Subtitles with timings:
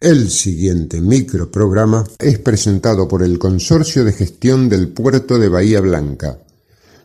[0.00, 6.38] El siguiente microprograma es presentado por el Consorcio de Gestión del Puerto de Bahía Blanca,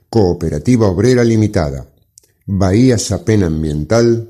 [0.09, 1.89] Cooperativa Obrera Limitada,
[2.45, 4.29] Bahía Sapen Ambiental,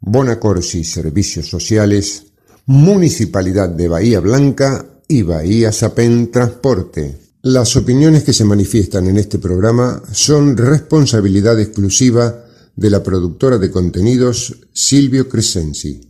[0.00, 2.24] Bonacorsi Servicios Sociales,
[2.64, 7.18] Municipalidad de Bahía Blanca y Bahía Sapen Transporte.
[7.42, 13.70] Las opiniones que se manifiestan en este programa son responsabilidad exclusiva de la productora de
[13.70, 16.09] contenidos Silvio Crescenzi.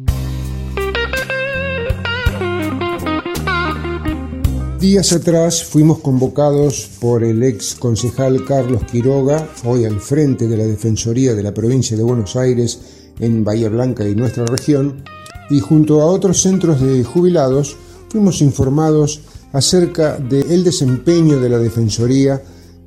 [4.81, 10.63] Días atrás fuimos convocados por el ex concejal Carlos Quiroga, hoy al frente de la
[10.63, 12.79] Defensoría de la provincia de Buenos Aires
[13.19, 15.03] en Bahía Blanca y nuestra región,
[15.51, 17.77] y junto a otros centros de jubilados
[18.09, 19.21] fuimos informados
[19.53, 22.41] acerca del desempeño de la Defensoría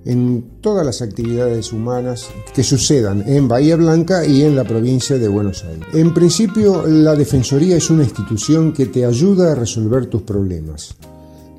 [0.05, 5.29] en todas las actividades humanas que sucedan en Bahía Blanca y en la provincia de
[5.29, 5.87] Buenos Aires.
[5.93, 10.97] En principio, la Defensoría es una institución que te ayuda a resolver tus problemas.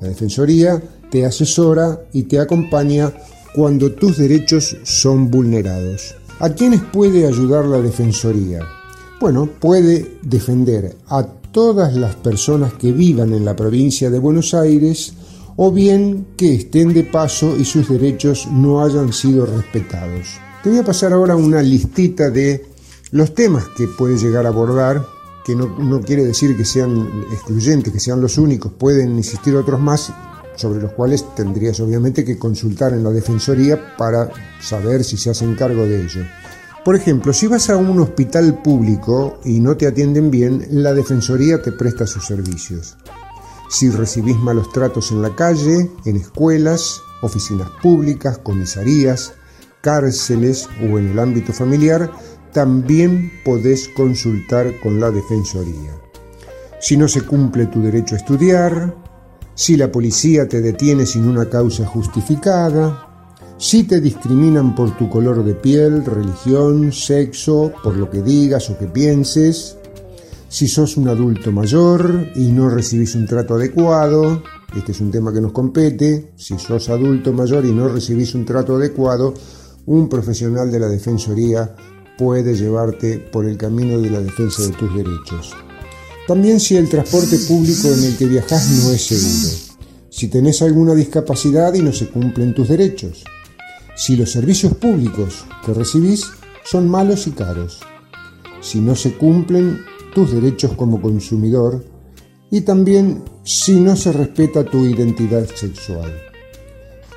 [0.00, 3.12] La Defensoría te asesora y te acompaña
[3.54, 6.14] cuando tus derechos son vulnerados.
[6.40, 8.60] ¿A quiénes puede ayudar la Defensoría?
[9.20, 15.14] Bueno, puede defender a todas las personas que vivan en la provincia de Buenos Aires,
[15.56, 20.26] o bien que estén de paso y sus derechos no hayan sido respetados.
[20.62, 22.66] Te voy a pasar ahora una listita de
[23.12, 25.06] los temas que puede llegar a abordar,
[25.46, 30.12] que no, quiere decir que sean excluyentes, que sean los únicos, pueden existir otros más
[30.56, 34.28] sobre los cuales tendrías obviamente que consultar en la Defensoría para
[34.60, 36.24] saber si se hacen cargo de ello.
[36.84, 41.62] Por ejemplo, si vas a un hospital público y no te atienden bien, la Defensoría
[41.62, 42.96] te presta sus servicios
[43.68, 49.34] si recibís malos tratos en la calle, en escuelas, oficinas públicas, comisarías,
[49.80, 52.10] cárceles o en el ámbito familiar,
[52.52, 55.92] también podés consultar con la Defensoría.
[56.80, 58.94] Si no se cumple tu derecho a estudiar,
[59.54, 63.06] si la policía te detiene sin una causa justificada,
[63.58, 68.78] si te discriminan por tu color de piel, religión, sexo, por lo que digas o
[68.78, 69.78] que pienses,
[70.48, 74.42] si sos un adulto mayor y no recibís un trato adecuado,
[74.76, 78.44] este es un tema que nos compete, si sos adulto mayor y no recibís un
[78.44, 79.32] trato adecuado,
[79.86, 81.74] un profesional de la Defensoría
[82.16, 85.54] puede llevarte por el camino de la defensa de tus derechos.
[86.26, 89.78] También si el transporte público en el que viajas no es seguro,
[90.10, 93.24] si tenés alguna discapacidad y no se cumplen tus derechos,
[93.94, 96.24] si los servicios públicos que recibís
[96.64, 97.80] son malos y caros,
[98.60, 99.84] si no se cumplen
[100.14, 101.84] tus derechos como consumidor
[102.50, 106.25] y también si no se respeta tu identidad sexual.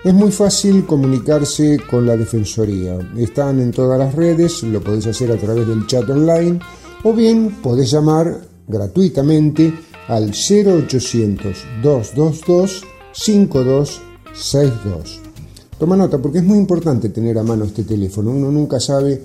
[0.02, 2.98] Es muy fácil comunicarse con la Defensoría.
[3.18, 6.58] Están en todas las redes, lo podés hacer a través del chat online
[7.04, 9.74] o bien podés llamar gratuitamente
[10.08, 15.20] al 0800 222 5262.
[15.78, 18.32] Toma nota porque es muy importante tener a mano este teléfono.
[18.32, 19.22] Uno nunca sabe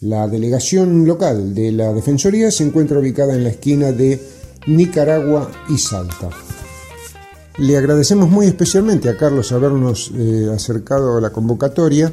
[0.00, 4.20] La delegación local de la Defensoría se encuentra ubicada en la esquina de
[4.66, 6.30] Nicaragua y Salta.
[7.58, 12.10] Le agradecemos muy especialmente a Carlos habernos eh, acercado a la convocatoria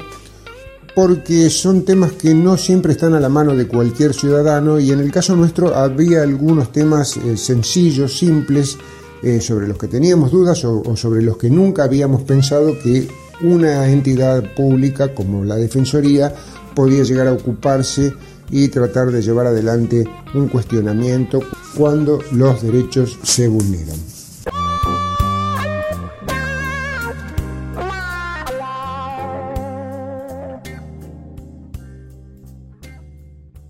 [0.93, 4.99] porque son temas que no siempre están a la mano de cualquier ciudadano y en
[4.99, 8.77] el caso nuestro había algunos temas eh, sencillos, simples,
[9.21, 13.07] eh, sobre los que teníamos dudas o, sobre los que nunca habíamos pensado que
[13.41, 16.33] una entidad pública como la Defensoría
[16.75, 18.13] podía llegar a ocuparse
[18.49, 21.41] y tratar de llevar adelante un cuestionamiento
[21.75, 23.97] cuando los derechos se vulneran.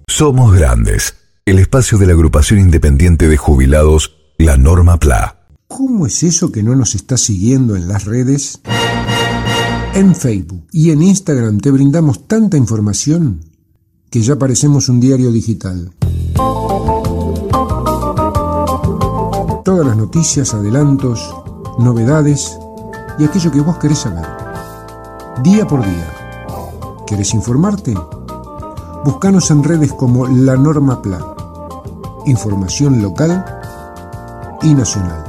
[0.08, 5.39] Somos Grandes, el espacio de la agrupación independiente de jubilados, la Norma PLA.
[5.70, 8.60] ¿Cómo es eso que no nos estás siguiendo en las redes?
[9.94, 13.46] En Facebook y en Instagram te brindamos tanta información
[14.10, 15.94] que ya parecemos un diario digital.
[19.64, 21.34] Todas las noticias, adelantos,
[21.78, 22.58] novedades
[23.20, 24.26] y aquello que vos querés saber.
[25.44, 26.14] Día por día.
[27.06, 27.94] ¿Querés informarte?
[29.06, 31.36] Búscanos en redes como La Norma PLA.
[32.26, 33.46] Información local
[34.64, 35.29] y nacional.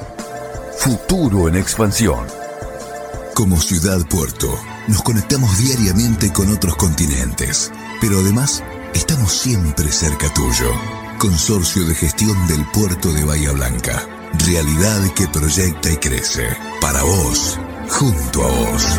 [0.78, 2.26] Futuro en expansión.
[3.34, 4.48] Como ciudad puerto,
[4.86, 7.70] nos conectamos diariamente con otros continentes,
[8.00, 10.70] pero además estamos siempre cerca tuyo.
[11.18, 14.06] Consorcio de Gestión del Puerto de Bahía Blanca.
[14.46, 16.48] Realidad que proyecta y crece.
[16.80, 17.58] Para vos,
[17.88, 18.98] junto a vos.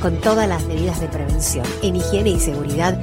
[0.00, 3.02] Con todas las medidas de prevención en higiene y seguridad,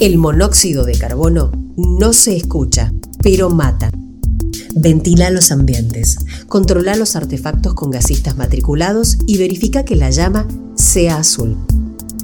[0.00, 2.90] El monóxido de carbono no se escucha,
[3.22, 3.90] pero mata.
[4.74, 6.16] Ventila los ambientes,
[6.48, 11.58] controla los artefactos con gasistas matriculados y verifica que la llama sea azul.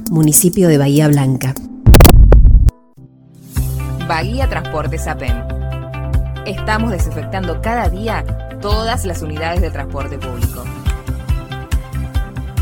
[0.09, 1.53] Municipio de Bahía Blanca.
[4.07, 5.43] Bahía Transporte Sapen.
[6.45, 8.23] Estamos desinfectando cada día
[8.61, 10.63] todas las unidades de transporte público.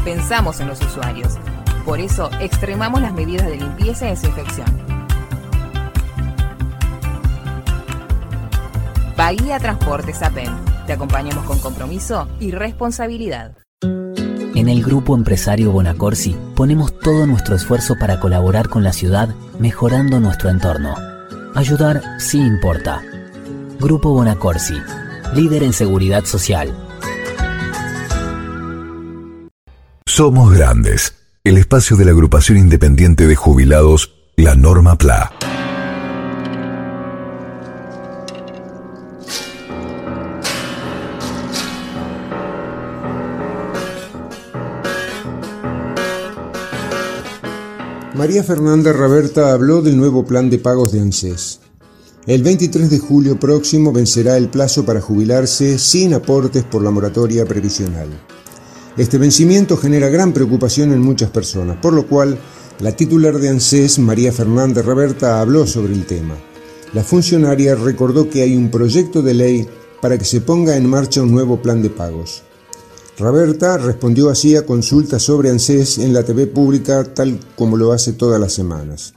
[0.04, 1.38] Pensamos en los usuarios.
[1.86, 4.66] Por eso extremamos las medidas de limpieza y desinfección.
[9.16, 10.52] Bahía Transporte Sapen.
[10.88, 13.52] Te acompañamos con compromiso y responsabilidad.
[13.84, 20.20] En el Grupo Empresario Bonacorsi ponemos todo nuestro esfuerzo para colaborar con la ciudad mejorando
[20.20, 21.15] nuestro entorno.
[21.56, 23.02] Ayudar sí importa.
[23.80, 24.76] Grupo Bonacorsi,
[25.34, 26.76] líder en seguridad social.
[30.06, 35.32] Somos Grandes, el espacio de la agrupación independiente de jubilados, la Norma PLA.
[48.18, 51.60] María Fernanda Raberta habló del nuevo plan de pagos de ANSES.
[52.26, 57.46] El 23 de julio próximo vencerá el plazo para jubilarse sin aportes por la moratoria
[57.46, 58.08] previsional.
[58.96, 62.40] Este vencimiento genera gran preocupación en muchas personas, por lo cual
[62.80, 66.36] la titular de ANSES, María Fernanda Raberta, habló sobre el tema.
[66.94, 69.68] La funcionaria recordó que hay un proyecto de ley
[70.02, 72.45] para que se ponga en marcha un nuevo plan de pagos.
[73.18, 78.12] Raberta respondió así a consultas sobre ANSES en la TV pública tal como lo hace
[78.12, 79.14] todas las semanas.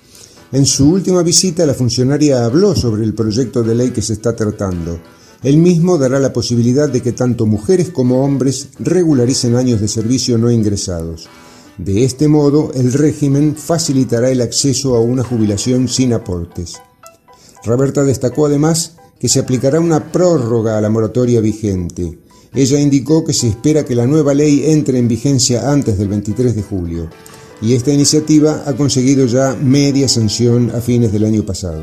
[0.52, 4.36] En su última visita la funcionaria habló sobre el proyecto de ley que se está
[4.36, 5.00] tratando.
[5.42, 10.38] El mismo dará la posibilidad de que tanto mujeres como hombres regularicen años de servicio
[10.38, 11.28] no ingresados.
[11.76, 16.76] De este modo, el régimen facilitará el acceso a una jubilación sin aportes.
[17.64, 22.18] Raberta destacó además que se aplicará una prórroga a la moratoria vigente
[22.54, 26.56] Ella indicó que se espera que la nueva ley entre en vigencia antes del 23
[26.56, 27.10] de julio
[27.60, 31.82] y esta iniciativa ha conseguido ya media sanción a fines del año pasado.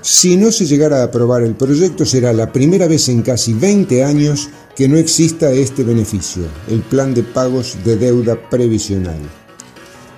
[0.00, 4.04] Si no se llegara a aprobar el proyecto, será la primera vez en casi 20
[4.04, 9.20] años que no exista este beneficio, el plan de pagos de deuda previsional.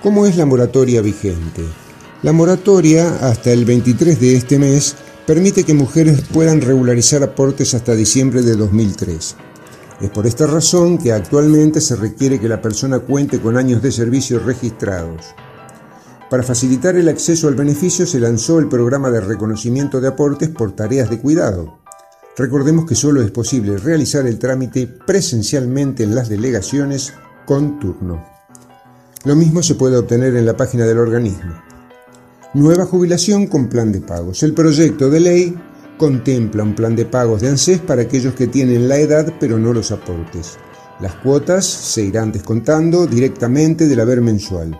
[0.02, 1.62] ¿Cómo es la moratoria vigente?
[2.22, 4.96] La moratoria, hasta el 23 de este mes,
[5.26, 9.36] permite que mujeres puedan regularizar aportes hasta diciembre de 2003.
[10.00, 13.90] Es por esta razón que actualmente se requiere que la persona cuente con años de
[13.90, 15.22] servicio registrados.
[16.28, 20.72] Para facilitar el acceso al beneficio se lanzó el programa de reconocimiento de aportes por
[20.72, 21.78] tareas de cuidado.
[22.36, 27.14] Recordemos que solo es posible realizar el trámite presencialmente en las delegaciones
[27.46, 28.22] con turno.
[29.24, 31.54] Lo mismo se puede obtener en la página del organismo.
[32.52, 34.42] Nueva jubilación con plan de pagos.
[34.42, 35.56] El proyecto de ley
[35.96, 39.72] contempla un plan de pagos de ANSES para aquellos que tienen la edad pero no
[39.72, 40.58] los aportes.
[41.00, 44.78] Las cuotas se irán descontando directamente del haber mensual.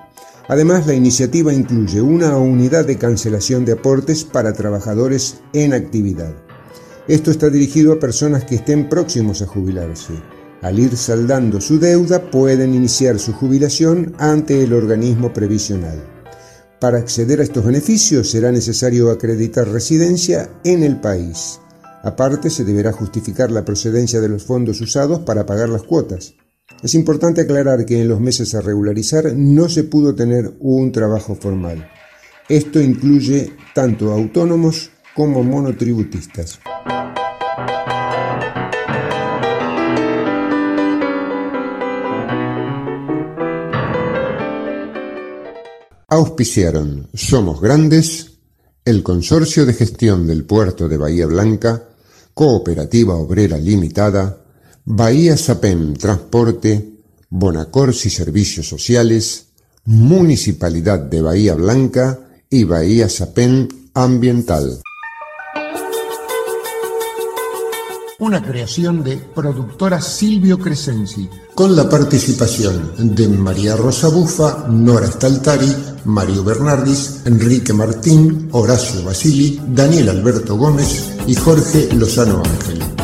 [0.49, 6.35] Además, la iniciativa incluye una unidad de cancelación de aportes para trabajadores en actividad.
[7.09, 10.15] Esto está dirigido a personas que estén próximos a jubilarse.
[10.63, 16.16] Al ir saldando su deuda, pueden iniciar su jubilación ante el organismo previsional.
[16.81, 21.59] Para acceder a estos beneficios será necesario acreditar residencia en el país.
[22.03, 26.35] Aparte, se deberá justificar la procedencia de los fondos usados para pagar las cuotas.
[26.83, 31.35] Es importante aclarar que en los meses a regularizar no se pudo tener un trabajo
[31.35, 31.89] formal.
[32.49, 36.61] Esto incluye tanto autónomos como monotributistas.
[46.17, 48.39] Auspiciaron Somos Grandes,
[48.87, 51.91] el Consorcio de Gestión del Puerto de Bahía Blanca,
[52.33, 54.39] Cooperativa Obrera Limitada,
[54.87, 59.49] Bahía Sapem Transporte, Bonacorsi Servicios Sociales,
[59.85, 62.19] Municipalidad de Bahía Blanca
[62.49, 64.81] y Bahía Sapem Ambiental.
[68.19, 75.96] una creación de productora Silvio Crescenzi, con la participación de María Rosa Bufa, Nora Staltari,
[76.07, 82.96] Mario Bernardis, Enrique Martín, Horacio Basili, Daniel Alberto Gómez y Jorge Lozano Ángel.